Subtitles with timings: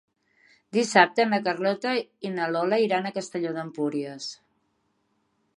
[0.77, 1.93] Dissabte na Carlota
[2.29, 4.35] i na Lola iran a Castelló d'Empúries.